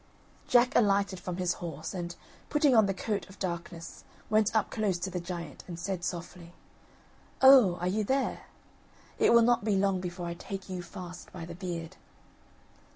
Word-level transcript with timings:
Jack 0.47 0.75
alighted 0.75 1.19
from 1.19 1.37
his 1.37 1.53
horse, 1.61 1.93
and, 1.93 2.15
putting 2.49 2.75
on 2.75 2.87
the 2.87 2.93
coat 2.95 3.29
of 3.29 3.37
darkness, 3.37 4.03
went 4.31 4.55
up 4.55 4.71
close 4.71 4.97
to 4.97 5.11
the 5.11 5.19
giant, 5.19 5.63
and 5.67 5.77
said 5.77 6.03
softly: 6.03 6.53
"Oh! 7.39 7.75
are 7.75 7.87
you 7.87 8.03
there? 8.03 8.45
It 9.19 9.31
will 9.31 9.43
not 9.43 9.63
be 9.63 9.75
long 9.75 9.99
before 10.01 10.25
I 10.25 10.33
take 10.33 10.69
you 10.69 10.81
fast 10.81 11.31
by 11.31 11.45
the 11.45 11.53
beard." 11.53 11.97